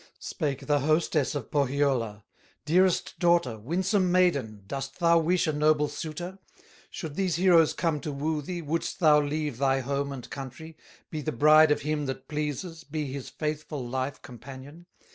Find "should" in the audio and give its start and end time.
6.89-7.13